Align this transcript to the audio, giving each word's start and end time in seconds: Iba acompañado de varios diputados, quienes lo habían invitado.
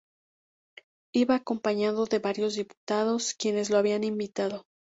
Iba 1.13 1.35
acompañado 1.35 2.07
de 2.07 2.17
varios 2.17 2.55
diputados, 2.55 3.35
quienes 3.35 3.69
lo 3.69 3.77
habían 3.77 4.03
invitado. 4.03 4.65